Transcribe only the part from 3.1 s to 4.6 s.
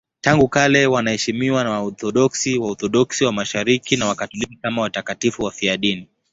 wa Mashariki na Wakatoliki